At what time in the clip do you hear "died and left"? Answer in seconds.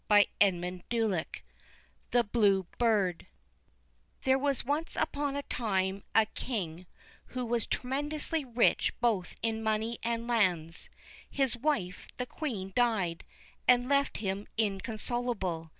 12.75-14.17